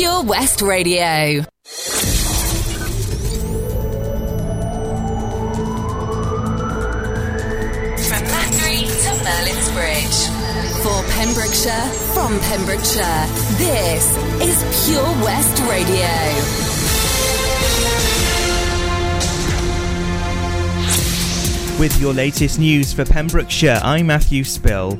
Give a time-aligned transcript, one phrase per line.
[0.00, 1.42] Pure West Radio.
[1.42, 1.52] From
[8.32, 10.18] Macri to Merlin's Bridge.
[10.80, 13.26] For Pembrokeshire, from Pembrokeshire,
[13.58, 16.08] this is Pure West Radio.
[21.78, 24.98] With your latest news for Pembrokeshire, I'm Matthew Spill.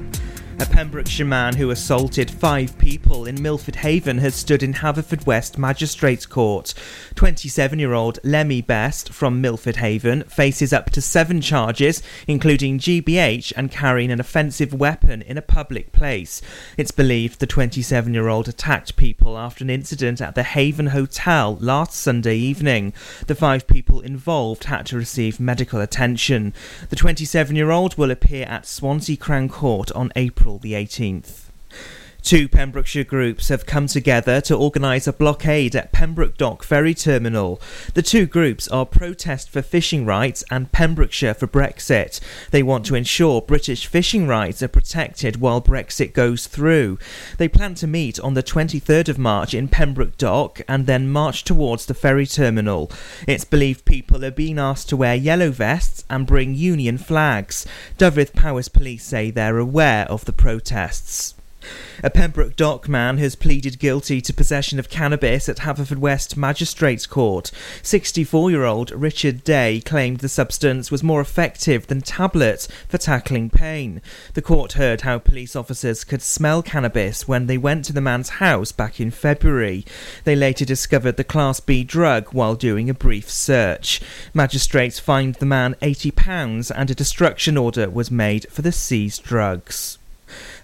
[0.61, 6.27] A Pembrokeshire man who assaulted five people in Milford Haven has stood in Haverfordwest Magistrates
[6.27, 6.75] Court.
[7.15, 13.55] 27 year old Lemmy Best from Milford Haven faces up to seven charges, including GBH
[13.57, 16.43] and carrying an offensive weapon in a public place.
[16.77, 21.57] It's believed the 27 year old attacked people after an incident at the Haven Hotel
[21.59, 22.93] last Sunday evening.
[23.29, 26.53] The five people involved had to receive medical attention.
[26.91, 31.50] The 27 year old will appear at Swansea Crown Court on April the 18th.
[32.23, 37.61] Two Pembrokeshire groups have come together to organise a blockade at Pembroke Dock Ferry Terminal.
[37.95, 42.21] The two groups are Protest for Fishing Rights and Pembrokeshire for Brexit.
[42.51, 46.99] They want to ensure British fishing rights are protected while Brexit goes through.
[47.39, 51.43] They plan to meet on the 23rd of March in Pembroke Dock and then march
[51.43, 52.93] towards the ferry terminal.
[53.27, 57.67] It's believed people are being asked to wear yellow vests and bring Union flags.
[57.99, 61.35] Dyfed Powys Police say they're aware of the protests.
[62.03, 67.51] A Pembroke Dock man has pleaded guilty to possession of cannabis at Haverfordwest Magistrates Court.
[67.83, 73.51] 64 year old Richard Day claimed the substance was more effective than tablets for tackling
[73.51, 74.01] pain.
[74.33, 78.31] The court heard how police officers could smell cannabis when they went to the man's
[78.31, 79.85] house back in February.
[80.25, 84.01] They later discovered the Class B drug while doing a brief search.
[84.33, 89.99] Magistrates fined the man £80 and a destruction order was made for the seized drugs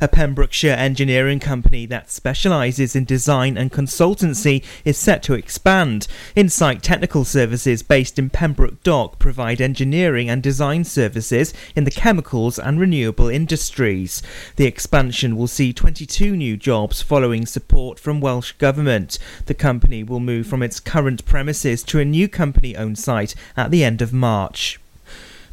[0.01, 6.07] a Pembrokeshire engineering company that specialises in design and consultancy is set to expand.
[6.35, 12.59] Insight Technical Services, based in Pembroke Dock, provide engineering and design services in the chemicals
[12.59, 14.23] and renewable industries.
[14.57, 19.19] The expansion will see 22 new jobs following support from Welsh Government.
[19.47, 23.71] The company will move from its current premises to a new company owned site at
[23.71, 24.79] the end of March.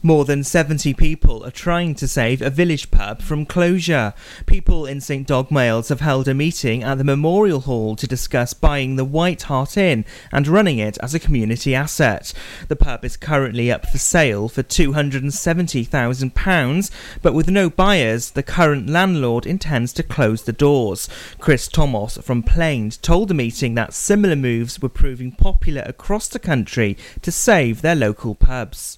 [0.05, 4.13] More than 70 people are trying to save a village pub from closure.
[4.45, 8.97] People in St Dogmaels have held a meeting at the Memorial Hall to discuss buying
[8.97, 12.33] the White Hart Inn and running it as a community asset.
[12.67, 18.89] The pub is currently up for sale for £270,000, but with no buyers, the current
[18.89, 21.07] landlord intends to close the doors.
[21.39, 26.39] Chris Thomas from Plained told the meeting that similar moves were proving popular across the
[26.39, 28.97] country to save their local pubs.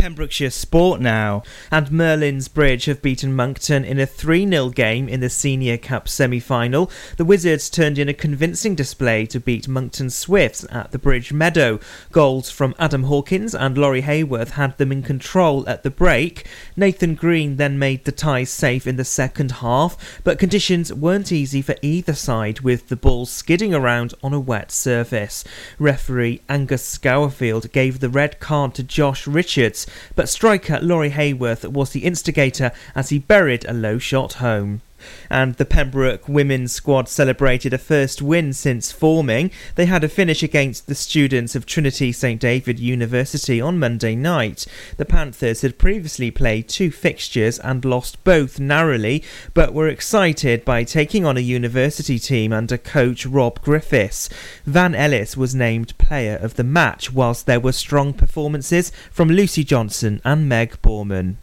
[0.00, 5.20] Pembrokeshire Sport now, and Merlin's Bridge have beaten Monkton in a 3 0 game in
[5.20, 6.90] the Senior Cup semi final.
[7.18, 11.80] The Wizards turned in a convincing display to beat Monkton Swifts at the Bridge Meadow.
[12.12, 16.46] Goals from Adam Hawkins and Laurie Hayworth had them in control at the break.
[16.76, 21.60] Nathan Green then made the ties safe in the second half, but conditions weren't easy
[21.60, 25.44] for either side with the ball skidding around on a wet surface.
[25.78, 31.90] Referee Angus Scourfield gave the red card to Josh Richards but striker Laurie Hayworth was
[31.90, 34.82] the instigator as he buried a low shot home
[35.28, 39.50] and the Pembroke women's squad celebrated a first win since forming.
[39.74, 44.66] They had a finish against the students of Trinity St David University on Monday night.
[44.96, 49.22] The Panthers had previously played two fixtures and lost both narrowly,
[49.54, 54.28] but were excited by taking on a university team under coach Rob Griffiths.
[54.64, 59.64] Van Ellis was named player of the match, whilst there were strong performances from Lucy
[59.64, 61.36] Johnson and Meg Borman.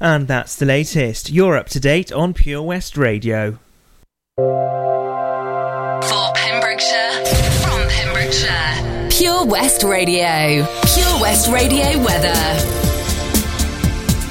[0.00, 1.28] And that's the latest.
[1.30, 3.58] You're up to date on Pure West Radio.
[4.36, 7.24] For Pembrokeshire,
[7.62, 10.64] from Pembrokeshire, Pure West Radio.
[10.94, 12.32] Pure West Radio weather.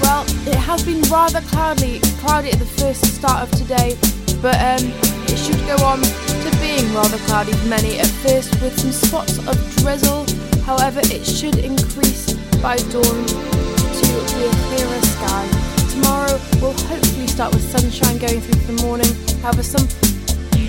[0.02, 3.98] Well, it has been rather cloudy, cloudy at the first start of today,
[4.42, 4.90] but um,
[5.28, 9.38] it should go on to being rather cloudy for many at first with some spots
[9.40, 10.26] of drizzle.
[10.62, 13.67] However, it should increase by dawn
[14.02, 15.44] to be a clearer sky.
[15.92, 19.12] Tomorrow will hopefully start with sunshine going through the morning.
[19.42, 19.88] However, some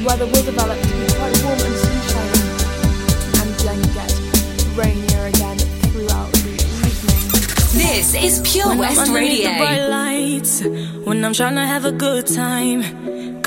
[0.04, 2.40] weather will develop to be quite warm and sunshiny,
[3.40, 4.12] and then get
[4.76, 5.58] rainier again
[5.90, 7.24] throughout the evening.
[7.74, 9.50] This is Pure When West I'm Radio.
[9.50, 10.62] the bright lights,
[11.06, 13.37] when I'm trying to have a good time.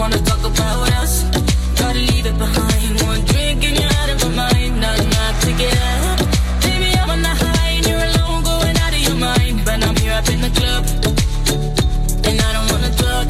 [0.00, 1.24] wanna talk about us.
[1.78, 3.02] Gotta leave it behind.
[3.02, 4.80] One drink and you're out of my mind.
[4.80, 6.18] Not enough to get up.
[6.64, 9.56] Baby, I'm on the high and you're alone, going out of your mind.
[9.66, 10.82] But I'm here up in the club,
[12.26, 13.28] and I don't wanna talk.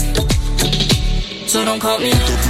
[1.48, 2.49] So don't call me up.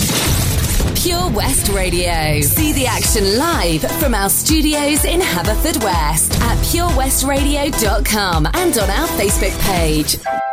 [1.01, 2.41] Pure West Radio.
[2.41, 9.59] See the action live from our studios in Haverfordwest at purewestradio.com and on our Facebook
[9.61, 10.50] page.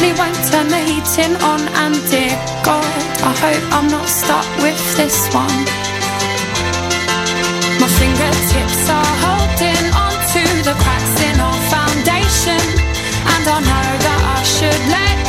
[0.00, 2.30] Honestly, won't turn the heating on and dear
[2.62, 2.86] God,
[3.18, 5.58] I hope I'm not stuck with this one.
[7.82, 12.62] My fingertips are holding on to the cracks in our foundation,
[13.34, 15.27] and I know that I should let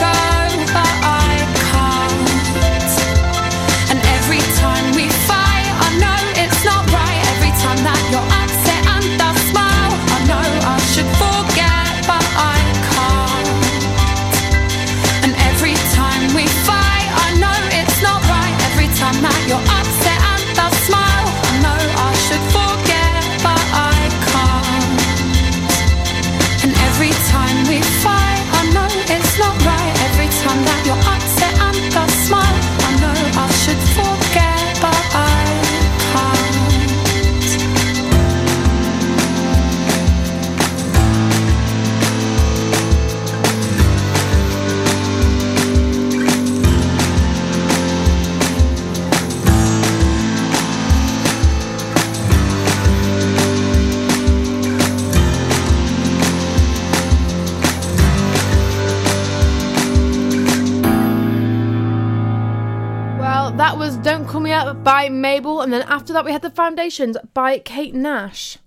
[64.83, 68.57] by Mabel, and then after that we had The Foundations by Kate Nash.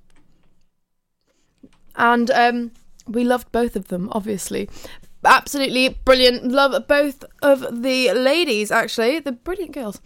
[1.97, 2.73] And um,
[3.07, 4.69] we loved both of them, obviously.
[5.25, 6.45] Absolutely brilliant.
[6.45, 9.21] Love both of the ladies, actually.
[9.21, 10.01] The brilliant girls.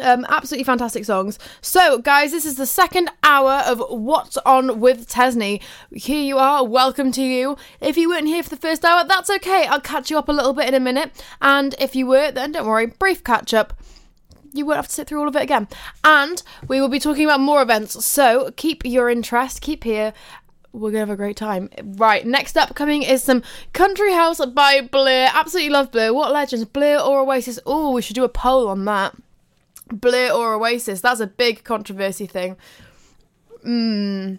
[0.00, 1.38] Um, absolutely fantastic songs.
[1.60, 5.62] So, guys, this is the second hour of What's On with Tesni.
[5.92, 6.64] Here you are.
[6.64, 7.56] Welcome to you.
[7.80, 9.66] If you weren't here for the first hour, that's okay.
[9.66, 11.10] I'll catch you up a little bit in a minute.
[11.40, 13.72] And if you were, then don't worry, brief catch up.
[14.52, 15.68] You won't have to sit through all of it again.
[16.04, 18.04] And we will be talking about more events.
[18.04, 20.12] So, keep your interest, keep here.
[20.72, 21.70] We're gonna have a great time.
[21.82, 25.28] Right, next up coming is some Country House by Blur.
[25.32, 26.12] Absolutely love Blur.
[26.12, 26.64] What legends?
[26.66, 27.58] Blur or Oasis?
[27.64, 29.16] Oh, we should do a poll on that.
[29.90, 31.00] Blur or Oasis.
[31.00, 32.56] That's a big controversy thing.
[33.62, 34.34] Hmm.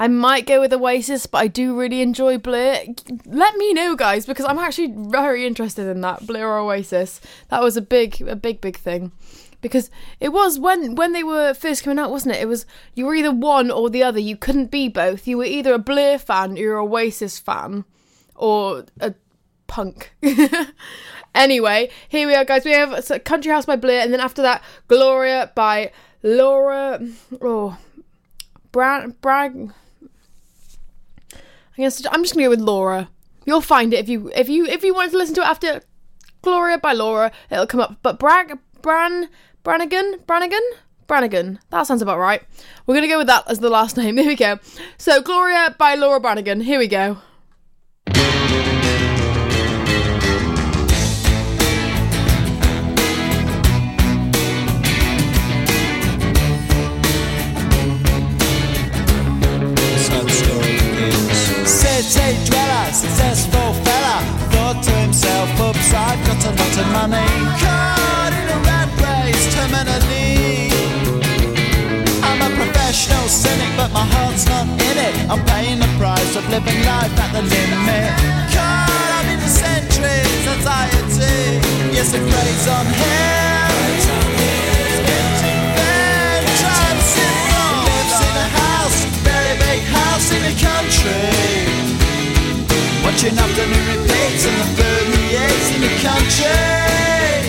[0.00, 2.78] I might go with Oasis, but I do really enjoy Blur.
[3.26, 7.20] Let me know, guys, because I'm actually very interested in that Blur or Oasis.
[7.50, 9.12] That was a big, a big, big thing.
[9.60, 12.40] Because it was when when they were first coming out, wasn't it?
[12.40, 12.64] It was
[12.94, 14.18] you were either one or the other.
[14.18, 15.28] You couldn't be both.
[15.28, 17.84] You were either a Blur fan, you're an Oasis fan,
[18.34, 19.12] or a
[19.66, 20.14] punk.
[21.32, 22.64] Anyway, here we are, guys.
[22.64, 25.92] We have Country House by Blur, and then after that, Gloria by
[26.22, 27.00] Laura.
[27.40, 27.78] Oh,
[28.72, 29.20] Brad.
[29.20, 29.72] Brad.
[31.84, 33.08] I'm, just gonna go with Laura.
[33.44, 35.82] You'll find it if you if you if you wanted to listen to it after
[36.42, 37.96] Gloria by Laura, it'll come up.
[38.02, 39.28] But Brag Bran
[39.62, 40.62] Branigan Branigan
[41.06, 41.58] Branigan.
[41.70, 42.42] That sounds about right.
[42.86, 44.16] We're gonna go with that as the last name.
[44.16, 44.58] Here we go.
[44.98, 46.60] So Gloria by Laura Branigan.
[46.60, 47.18] Here we go.
[66.92, 67.30] Money.
[67.62, 69.44] Caught in a rat race.
[72.22, 75.14] I'm a professional cynic, but my heart's not in it.
[75.30, 78.10] I'm paying the price of living life at the limit.
[78.54, 79.50] Caught up in the
[80.54, 81.62] anxiety.
[81.94, 82.22] Yes, it
[82.68, 83.70] on him.
[87.86, 91.70] Lives in a house, very big house in the country.
[93.04, 94.99] Watching afternoon repeats and the food
[95.80, 97.48] in the country.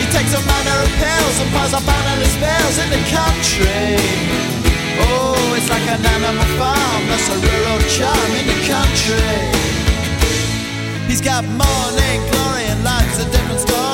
[0.00, 3.96] He takes a manner of pills and piles up analyst bills in the country.
[5.00, 9.32] Oh, it's like an animal farm, that's a rural charm in the country.
[11.08, 13.91] He's got morning glory and life's a different story.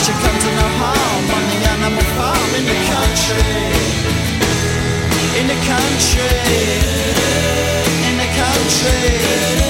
[0.00, 3.44] Says you come to no harm on the animal farm in the country.
[5.38, 6.40] In the country.
[8.08, 9.69] In the country.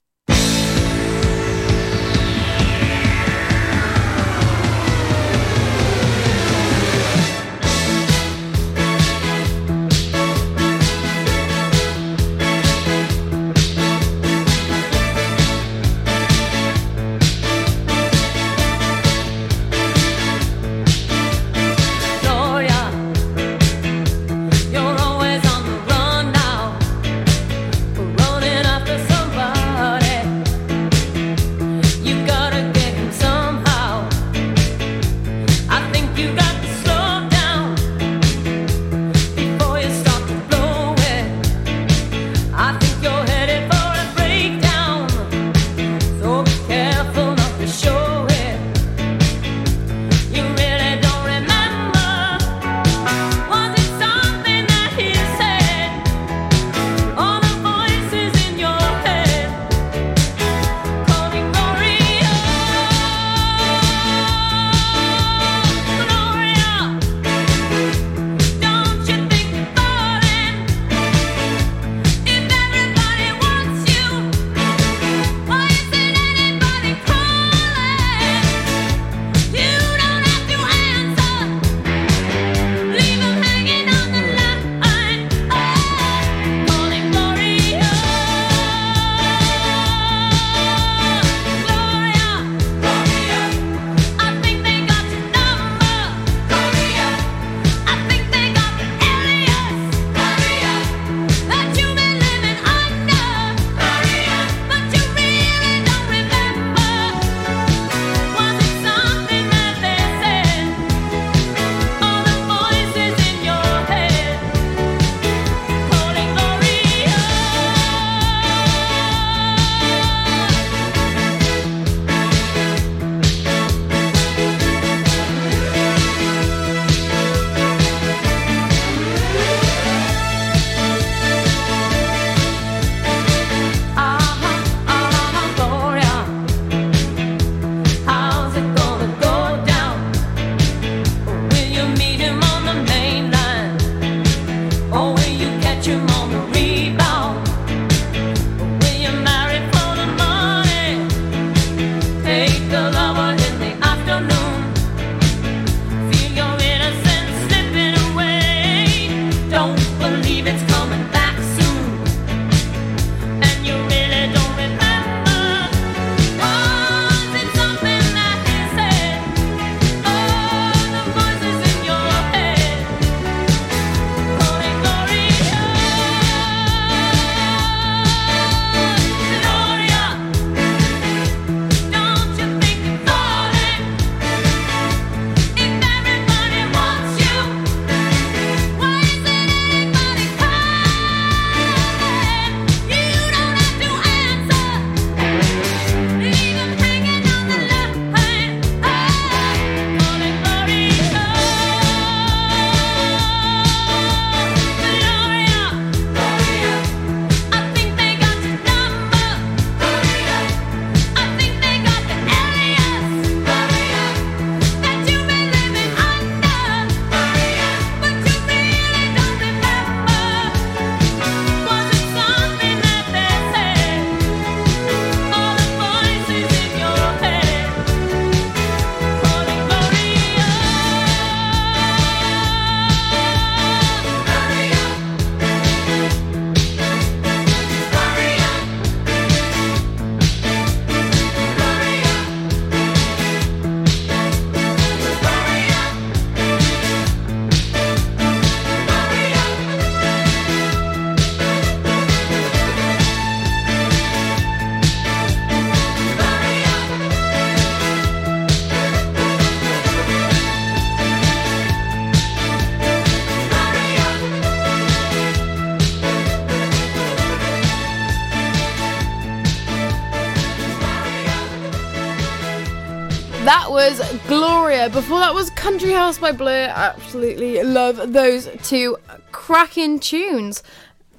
[274.89, 276.67] Before that was Country House by Blur.
[276.73, 278.97] Absolutely love those two
[279.31, 280.63] cracking tunes.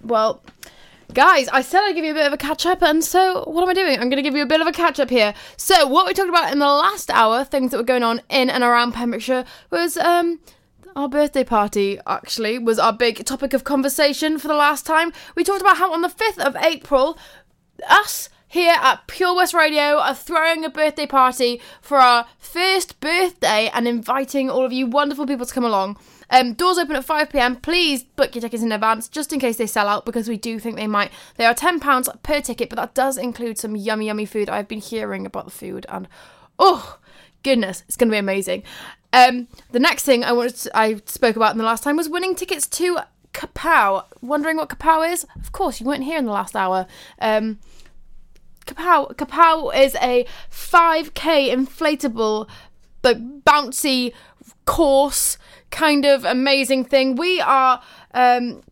[0.02, 0.42] Well,
[1.12, 3.62] guys, I said I'd give you a bit of a catch up, and so what
[3.62, 4.00] am I doing?
[4.00, 5.32] I'm going to give you a bit of a catch up here.
[5.56, 8.50] So, what we talked about in the last hour, things that were going on in
[8.50, 10.40] and around Pembrokeshire, was um,
[10.96, 15.12] our birthday party actually was our big topic of conversation for the last time.
[15.36, 17.16] We talked about how on the 5th of April,
[17.88, 23.70] us here at Pure West Radio are throwing a birthday party for our first birthday
[23.72, 25.96] and inviting all of you wonderful people to come along.
[26.28, 27.56] Um, doors open at 5 pm.
[27.56, 30.58] Please book your tickets in advance just in case they sell out because we do
[30.58, 31.10] think they might.
[31.36, 34.50] They are £10 per ticket, but that does include some yummy, yummy food.
[34.50, 36.06] I've been hearing about the food and
[36.58, 36.98] oh,
[37.42, 38.64] goodness, it's going to be amazing.
[39.14, 42.10] Um, the next thing I wanted to, I spoke about in the last time was
[42.10, 42.98] winning tickets to
[43.32, 44.04] Kapow.
[44.20, 45.24] Wondering what Kapow is?
[45.40, 46.86] Of course, you weren't here in the last hour.
[47.18, 47.58] Um,
[48.66, 52.48] Kapow, Kapow is a 5k inflatable,
[53.02, 54.12] but bouncy
[54.64, 55.38] course
[55.70, 57.16] kind of amazing thing.
[57.16, 57.82] We are
[58.14, 58.62] um,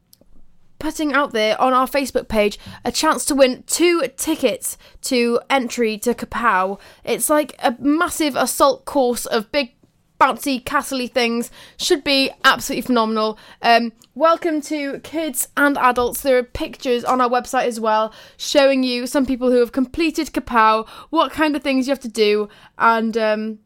[0.79, 5.99] putting out there on our Facebook page a chance to win two tickets to entry
[5.99, 6.79] to Kapow.
[7.05, 9.75] It's like a massive assault course of big
[10.21, 13.39] bouncy castley things should be absolutely phenomenal.
[13.63, 16.21] Um, welcome to kids and adults.
[16.21, 20.29] There are pictures on our website as well showing you some people who have completed
[20.29, 23.59] kapow what kind of things you have to do and um,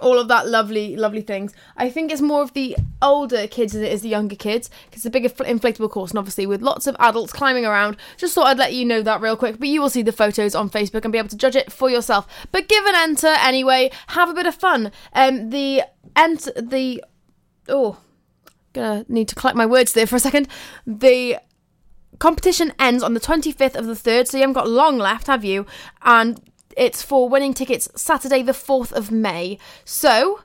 [0.00, 1.52] all of that lovely, lovely things.
[1.76, 5.00] I think it's more of the older kids than it is the younger kids because
[5.00, 7.96] it's a bigger inflatable course, and obviously with lots of adults climbing around.
[8.16, 10.54] Just thought I'd let you know that real quick, but you will see the photos
[10.54, 12.26] on Facebook and be able to judge it for yourself.
[12.52, 13.90] But give an enter anyway.
[14.08, 14.92] Have a bit of fun.
[15.12, 17.02] Um, the enter the
[17.68, 17.98] oh,
[18.72, 20.48] gonna need to collect my words there for a second.
[20.86, 21.38] The
[22.18, 25.44] competition ends on the 25th of the 3rd, so you haven't got long left, have
[25.44, 25.66] you?
[26.02, 26.40] And
[26.76, 29.58] it's for winning tickets Saturday, the 4th of May.
[29.84, 30.40] So,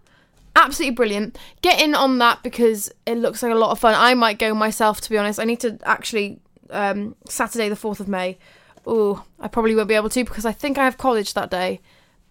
[0.56, 1.38] absolutely brilliant.
[1.62, 3.96] Get in on that because it looks like a lot of fun.
[3.96, 5.40] I might go myself, to be honest.
[5.40, 8.38] I need to actually, um, Saturday, the 4th of May.
[8.86, 11.80] Oh, I probably won't be able to because I think I have college that day.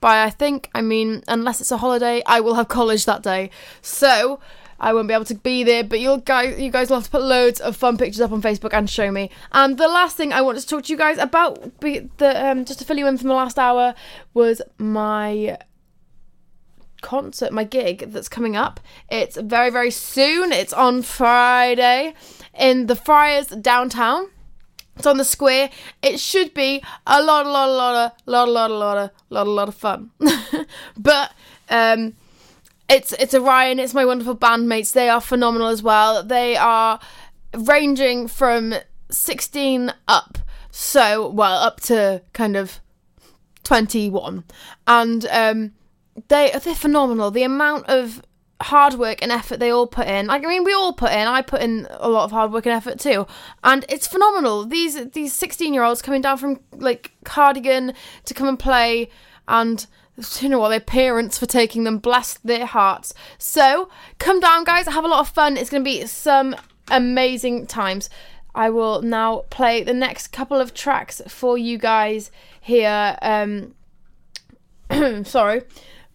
[0.00, 3.50] By I think, I mean, unless it's a holiday, I will have college that day.
[3.80, 4.40] So,
[4.82, 7.10] I won't be able to be there, but you'll guys, you guys will have to
[7.10, 9.30] put loads of fun pictures up on Facebook and show me.
[9.52, 12.80] And the last thing I wanted to talk to you guys about, the um, just
[12.80, 13.94] to fill you in from the last hour,
[14.34, 15.56] was my
[17.00, 18.80] concert, my gig that's coming up.
[19.08, 20.50] It's very very soon.
[20.50, 22.14] It's on Friday
[22.58, 24.30] in the Friars downtown.
[24.96, 25.70] It's on the square.
[26.02, 28.96] It should be a lot, a lot, a lot, of, lot, a lot, a lot,
[28.98, 30.10] a lot, a lot of fun.
[30.98, 31.32] but
[31.70, 32.14] um,
[32.88, 33.78] it's it's Orion.
[33.78, 34.92] It's my wonderful bandmates.
[34.92, 36.22] They are phenomenal as well.
[36.22, 37.00] They are
[37.54, 38.74] ranging from
[39.10, 40.38] 16 up,
[40.70, 42.80] so well up to kind of
[43.64, 44.44] 21,
[44.86, 45.72] and um,
[46.28, 47.30] they they're phenomenal.
[47.30, 48.22] The amount of
[48.62, 50.30] hard work and effort they all put in.
[50.30, 51.26] I mean, we all put in.
[51.28, 53.26] I put in a lot of hard work and effort too,
[53.62, 54.64] and it's phenomenal.
[54.64, 59.10] These these 16 year olds coming down from like Cardigan to come and play
[59.48, 59.86] and
[60.40, 63.14] you know what, their parents for taking them, bless their hearts.
[63.38, 65.56] So, come down, guys, have a lot of fun.
[65.56, 66.54] It's going to be some
[66.90, 68.10] amazing times.
[68.54, 73.16] I will now play the next couple of tracks for you guys here.
[73.22, 73.74] Um,
[75.24, 75.62] sorry,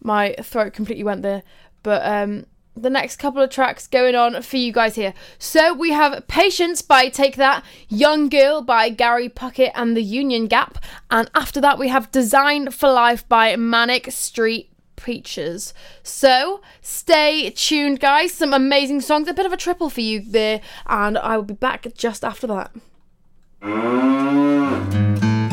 [0.02, 1.42] my throat completely went there.
[1.82, 2.46] But um,
[2.82, 5.14] the next couple of tracks going on for you guys here.
[5.40, 10.48] So we have Patience by Take That, Young Girl by Gary Puckett and the Union
[10.48, 10.78] Gap,
[11.12, 15.74] and after that we have Design for Life by Manic Street Preachers.
[16.04, 18.34] So stay tuned, guys.
[18.34, 21.54] Some amazing songs, a bit of a triple for you there, and I will be
[21.54, 22.72] back just after that.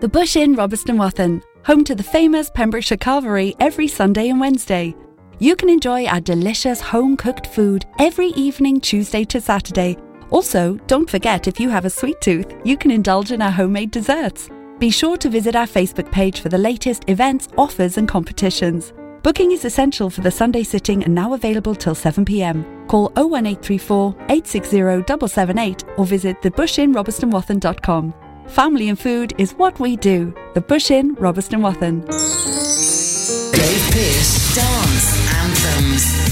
[0.00, 4.94] The Bush Inn, Robeston Wathen, home to the famous Pembrokeshire Carvery every Sunday and Wednesday.
[5.38, 9.98] You can enjoy our delicious home cooked food every evening, Tuesday to Saturday.
[10.30, 13.90] Also, don't forget if you have a sweet tooth, you can indulge in our homemade
[13.90, 14.48] desserts.
[14.78, 18.92] Be sure to visit our Facebook page for the latest events, offers, and competitions.
[19.22, 22.75] Booking is essential for the Sunday sitting and now available till 7pm.
[22.88, 28.14] Call 01834 860 778 or visit thebushinrobertsonwathen.com.
[28.48, 30.32] Family and food is what we do.
[30.54, 32.00] The Bush Inn, Robeston Wathen.
[33.52, 36.26] Dave Pearce Dance Anthems.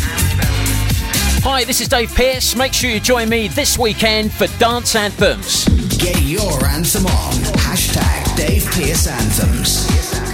[1.43, 2.55] Hi, this is Dave Pearce.
[2.57, 5.67] Make sure you join me this weekend for Dance Anthems.
[5.99, 7.33] Get your anthem on.
[7.59, 10.34] Hashtag Dave Pearce Anthems.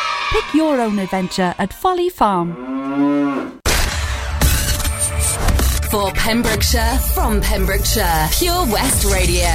[0.31, 2.53] Pick your own adventure at Folly Farm.
[5.91, 9.49] For Pembrokeshire, from Pembrokeshire, Pure West Radio.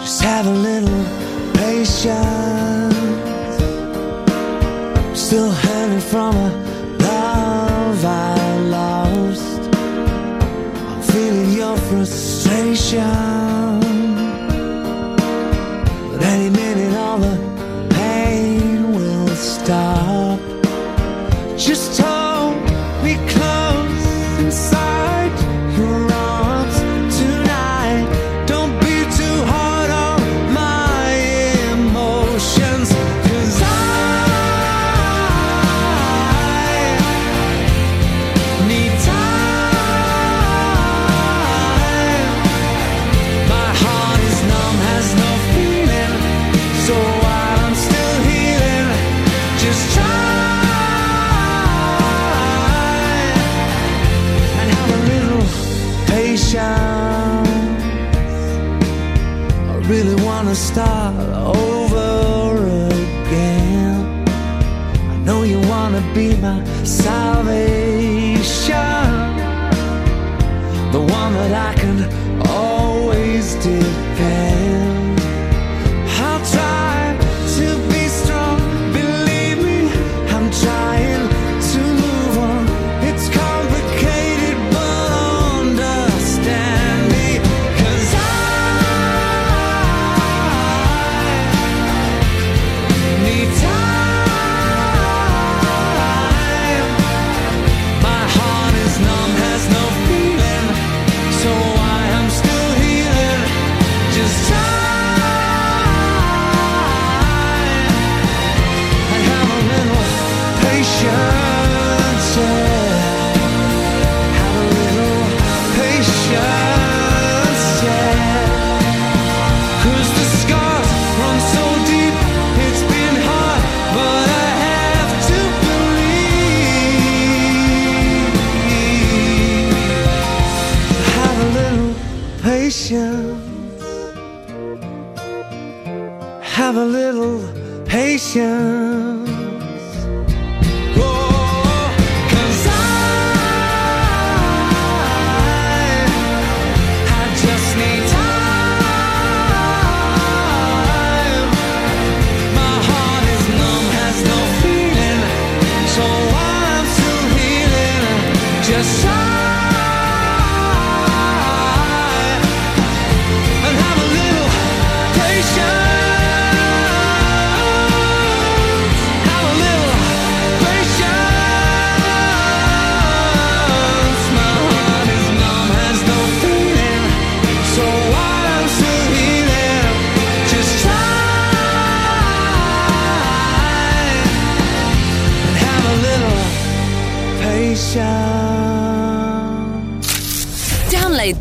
[0.00, 1.04] Just have a little
[1.52, 2.96] patience.
[5.20, 6.48] Still hanging from a
[6.98, 9.60] love I lost.
[9.74, 13.65] I'm feeling your frustration.
[19.66, 20.25] Stop.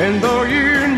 [0.04, 0.95] And though you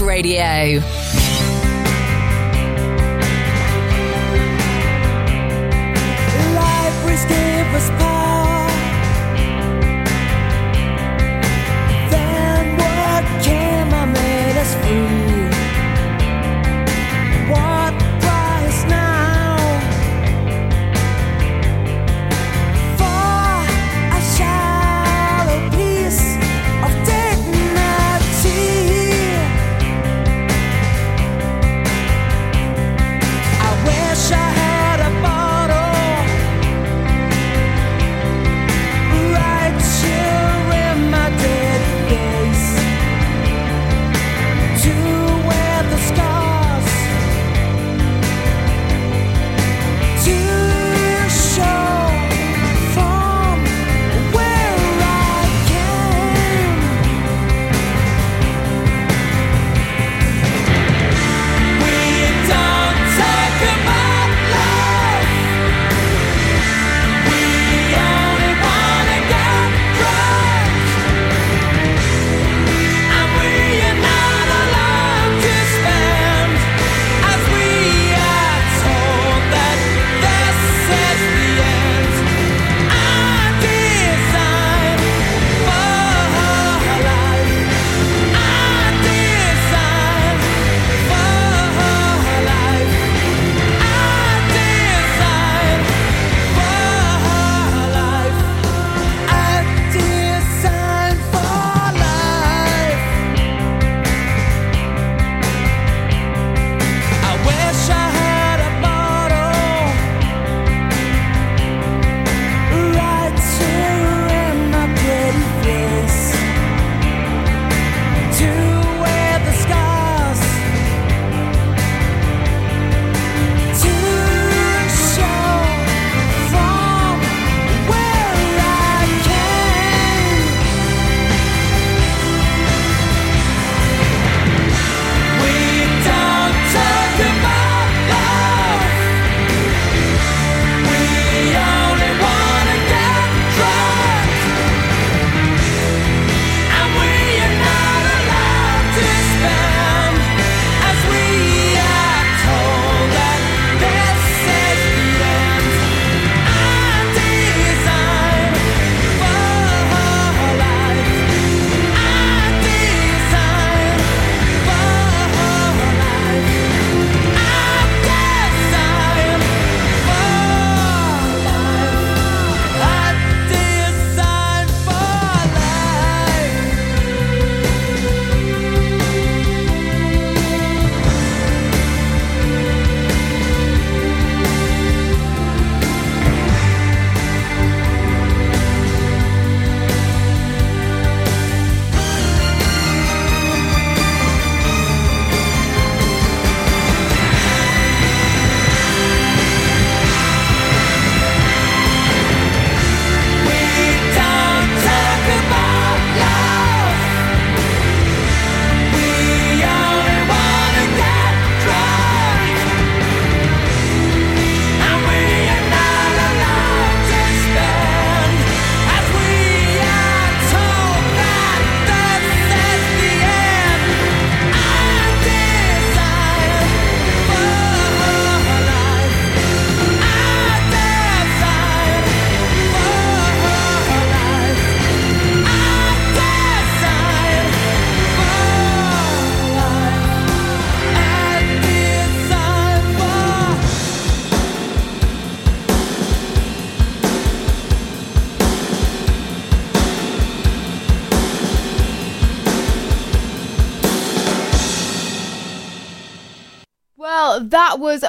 [0.00, 0.80] Radio.
[6.54, 7.24] Life was
[7.74, 8.27] us power.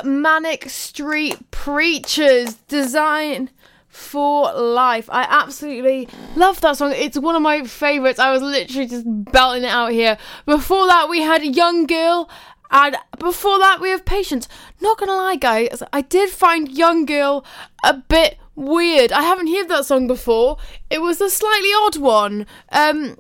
[0.04, 3.50] Manic Street Preachers Design
[3.88, 5.10] for Life.
[5.12, 6.94] I absolutely love that song.
[6.96, 8.20] It's one of my favorites.
[8.20, 10.18] I was literally just belting it out here.
[10.46, 12.30] Before that, we had Young Girl.
[12.72, 14.48] And before that, we have Patience.
[14.80, 17.44] Not gonna lie, guys, I did find Young Girl
[17.84, 19.12] a bit weird.
[19.12, 20.58] I haven't heard that song before.
[20.90, 22.46] It was a slightly odd one.
[22.72, 23.18] Um,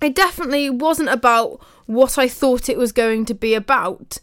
[0.00, 4.18] it definitely wasn't about what I thought it was going to be about.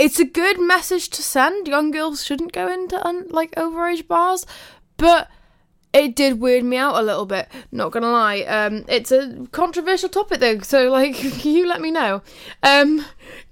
[0.00, 1.68] It's a good message to send.
[1.68, 4.46] Young girls shouldn't go into un- like overage bars,
[4.96, 5.28] but
[5.92, 7.48] it did weird me out a little bit.
[7.70, 8.40] Not gonna lie.
[8.40, 12.22] Um, it's a controversial topic though, so like you let me know.
[12.62, 13.04] Um,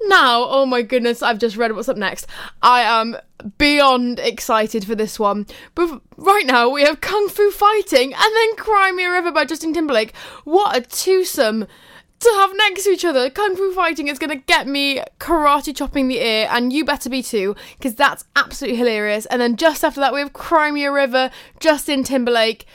[0.07, 2.27] now, oh my goodness, I've just read what's up next.
[2.63, 3.19] I am
[3.59, 5.47] beyond excited for this one.
[5.75, 9.45] But right now we have Kung Fu Fighting and then Cry Me a River by
[9.45, 10.17] Justin Timberlake.
[10.45, 11.67] What a twosome
[12.21, 13.31] to have next to each other.
[13.31, 17.09] Kung Fu Fighting is going to get me karate chopping the ear, and you better
[17.09, 19.27] be too, because that's absolutely hilarious.
[19.27, 22.67] And then just after that, we have Cry Me a River, Justin Timberlake.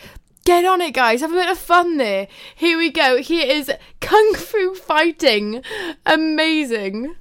[0.46, 1.22] Get on it, guys.
[1.22, 2.28] Have a bit of fun there.
[2.54, 3.22] Here we go.
[3.22, 3.72] Here is
[4.02, 5.64] Kung Fu Fighting.
[6.06, 7.16] Amazing.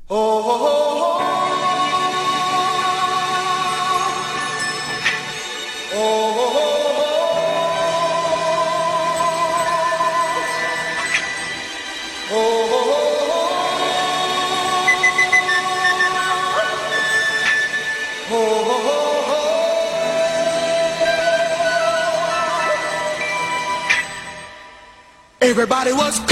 [25.53, 26.32] Everybody was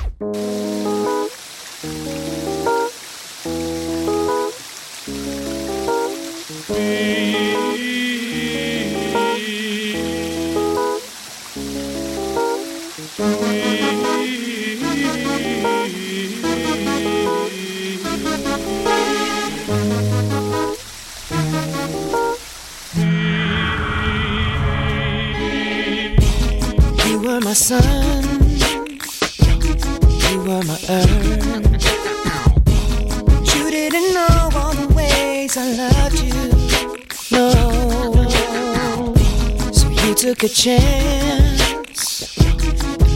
[40.61, 42.37] Chance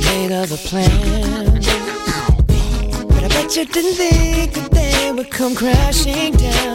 [0.03, 1.67] made other plans.
[3.07, 6.74] But I bet you didn't think that they would come crashing down.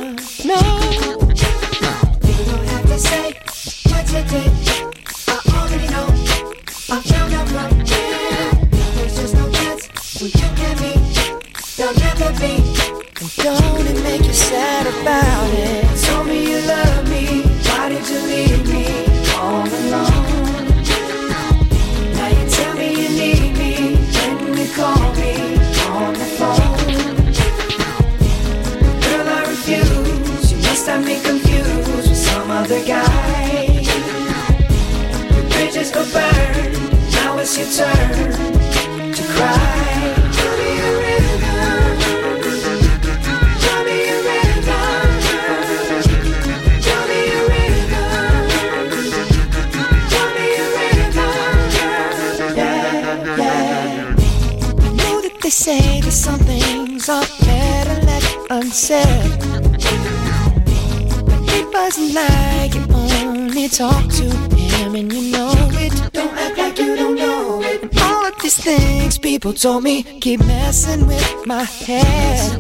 [68.51, 72.51] These things people told me keep messing with my head.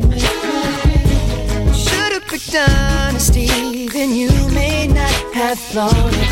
[1.74, 6.30] Should've picked honesty, then you may not have thought it.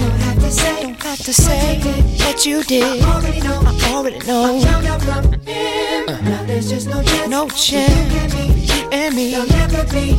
[0.00, 1.80] Don't have to say, don't have to say
[2.18, 3.02] what you did.
[3.02, 3.60] I already know.
[3.64, 4.56] I already know.
[4.56, 6.08] I found out from him.
[6.08, 6.20] Uh.
[6.20, 7.30] Now there's just no chance.
[7.30, 8.34] No chance.
[8.34, 9.30] You and me.
[9.30, 10.10] There'll never be.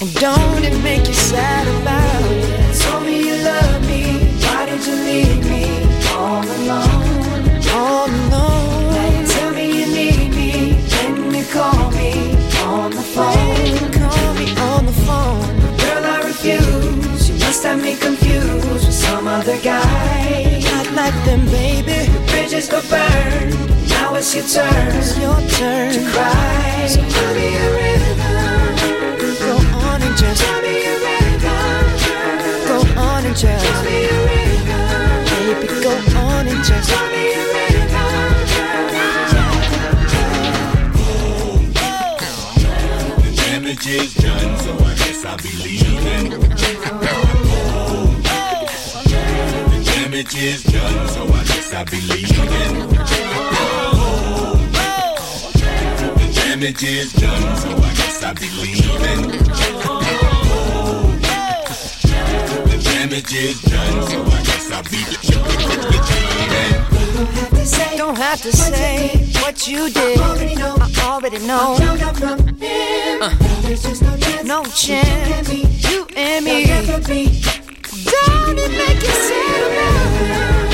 [0.00, 2.80] And don't it make you sad about it?
[2.80, 4.02] Told me you love me.
[4.40, 5.64] Why did you leave me
[6.14, 7.15] all alone?
[7.88, 8.92] Oh, Alone.
[8.94, 10.50] Now you tell me you need me.
[11.06, 12.34] When you call me
[12.64, 13.92] on the phone.
[13.92, 15.54] Call me on the phone.
[15.78, 17.28] Girl, I refuse.
[17.28, 20.60] You must have me confused with some other guy.
[20.72, 22.10] Not like them, baby.
[22.10, 23.50] The bridges go burn.
[23.88, 24.96] Now it's your turn.
[24.96, 26.86] It's your turn to cry.
[26.88, 28.36] So tell me a river.
[29.46, 29.54] Go
[29.86, 31.60] on and just tell me a river.
[32.66, 34.84] Go on and just tell me a river.
[35.30, 37.25] Baby, go on and just tell me
[43.88, 46.30] is done, so I guess I'll be leaving.
[46.30, 46.38] The
[49.84, 52.88] damage is done, so I guess I'll be leaving.
[56.16, 59.30] The damage is done, so I guess I'll be leaving.
[62.66, 66.95] The damage is done, so I guess I'll be leaving.
[67.96, 70.18] Don't have to say what you did.
[70.20, 70.76] I already know.
[70.78, 71.76] I already know.
[73.22, 75.48] Uh, no chance.
[75.90, 76.66] You and me.
[76.66, 80.65] Don't it make you sad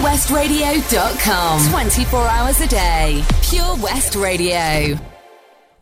[0.00, 1.70] purewestradio.com.
[1.70, 3.22] 24 hours a day.
[3.42, 4.98] Pure West Radio.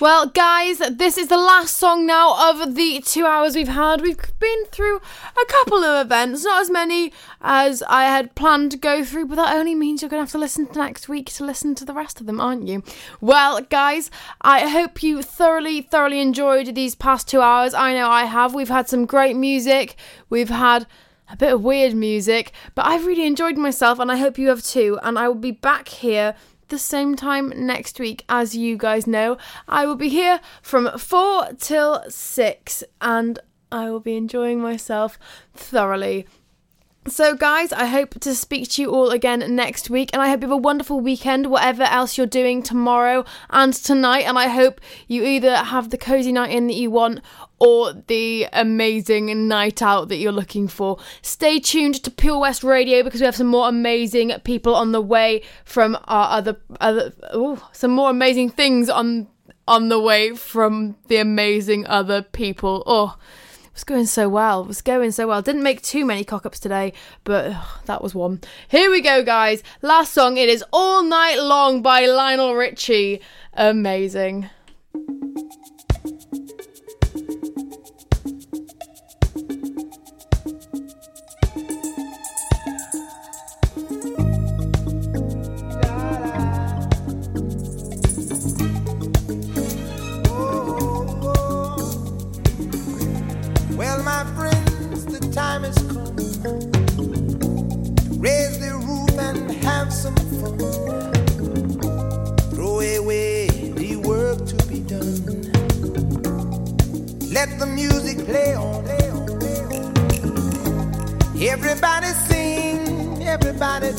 [0.00, 4.00] Well, guys, this is the last song now of the two hours we've had.
[4.00, 8.76] We've been through a couple of events, not as many as I had planned to
[8.76, 11.26] go through, but that only means you're going to have to listen to next week
[11.34, 12.82] to listen to the rest of them, aren't you?
[13.20, 14.10] Well, guys,
[14.40, 17.72] I hope you thoroughly, thoroughly enjoyed these past two hours.
[17.72, 18.52] I know I have.
[18.52, 19.94] We've had some great music,
[20.28, 20.88] we've had
[21.30, 24.62] a bit of weird music, but I've really enjoyed myself and I hope you have
[24.62, 24.98] too.
[25.02, 26.34] And I will be back here
[26.68, 29.38] the same time next week, as you guys know.
[29.66, 33.38] I will be here from 4 till 6 and
[33.70, 35.18] I will be enjoying myself
[35.54, 36.26] thoroughly.
[37.06, 40.42] So, guys, I hope to speak to you all again next week, and I hope
[40.42, 44.24] you have a wonderful weekend, whatever else you're doing tomorrow and tonight.
[44.26, 47.20] And I hope you either have the cozy night in that you want
[47.58, 50.98] or the amazing night out that you're looking for.
[51.22, 55.00] Stay tuned to Pure West Radio because we have some more amazing people on the
[55.00, 59.26] way from our other other ooh, some more amazing things on
[59.66, 62.82] on the way from the amazing other people.
[62.86, 63.16] Oh,
[63.64, 64.62] it was going so well.
[64.62, 65.42] It was going so well.
[65.42, 66.92] Didn't make too many cock ups today,
[67.24, 67.54] but
[67.86, 68.40] that was one.
[68.68, 69.62] Here we go, guys.
[69.82, 70.36] Last song.
[70.36, 73.20] It is All Night Long by Lionel Richie.
[73.52, 74.48] Amazing.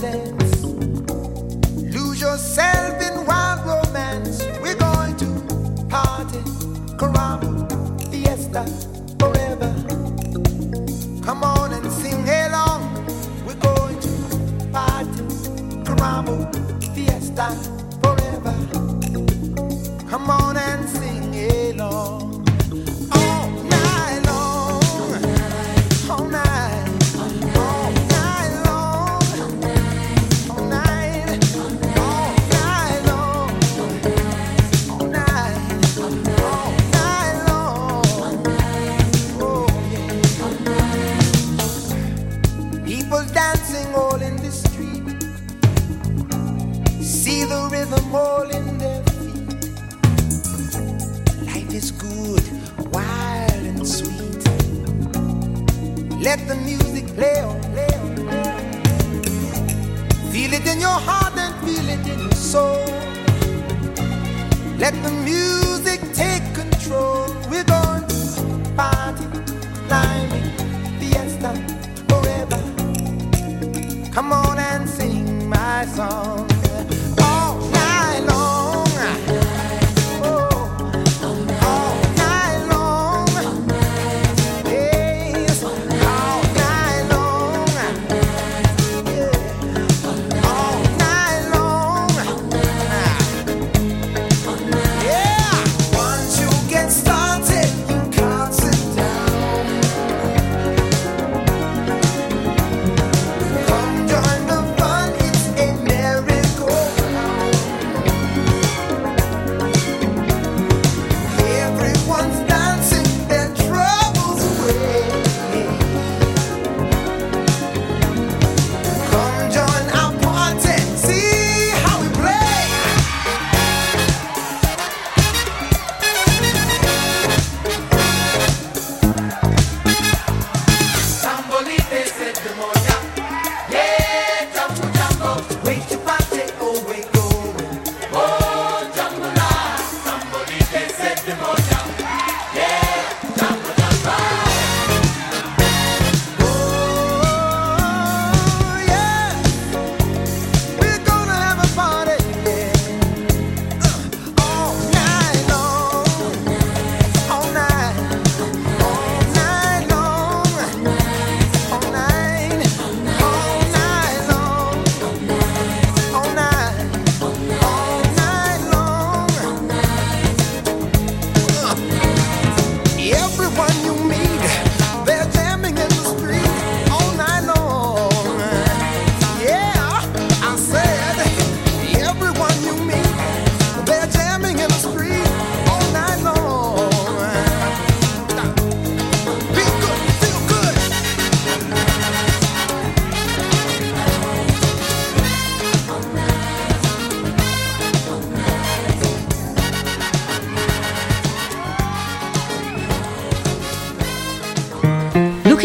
[0.02, 0.39] Everybody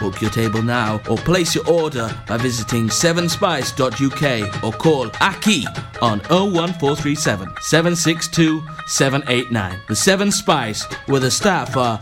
[0.00, 5.66] Book your table now or place your order by visiting sevenspice.uk or call Aki
[6.02, 9.80] on 01437 762 789.
[9.88, 12.00] The Seven Spice, where the staff are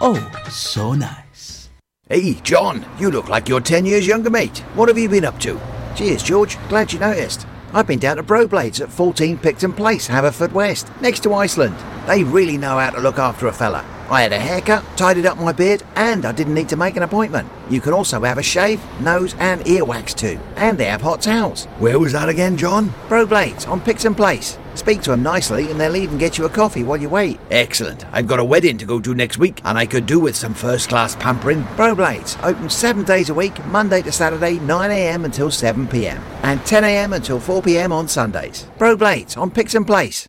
[0.00, 1.68] oh so nice.
[2.08, 4.58] Hey, John, you look like you're 10 years younger, mate.
[4.74, 5.60] What have you been up to?
[5.96, 6.56] Cheers, George.
[6.68, 7.46] Glad you noticed.
[7.76, 11.76] I've been down to Broblades at 14 Picton Place, Haverfordwest, next to Iceland.
[12.06, 13.84] They really know how to look after a fella.
[14.08, 17.02] I had a haircut, tidied up my beard, and I didn't need to make an
[17.02, 17.50] appointment.
[17.68, 20.40] You can also have a shave, nose, and earwax too.
[20.56, 21.66] And they have hot towels.
[21.78, 22.94] Where was that again, John?
[23.08, 24.56] Broblades on Picton Place.
[24.76, 27.40] Speak to them nicely, and they'll even get you a coffee while you wait.
[27.50, 28.04] Excellent.
[28.12, 30.54] I've got a wedding to go to next week, and I could do with some
[30.54, 31.64] first class pampering.
[31.76, 37.40] Broblades open seven days a week, Monday to Saturday, 9am until 7pm, and 10am until
[37.40, 38.66] 4pm on Sundays.
[38.78, 40.28] Broblades on Picton Place.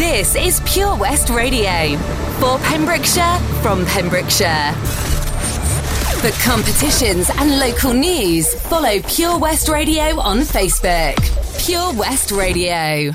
[0.00, 1.94] This is Pure West Radio
[2.40, 4.72] for Pembrokeshire from Pembrokeshire.
[6.22, 11.18] For competitions and local news, follow Pure West Radio on Facebook.
[11.66, 13.12] Pure West Radio.